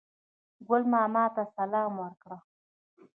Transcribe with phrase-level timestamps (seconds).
[0.67, 2.31] ګل ماما ته سلام ورکړ.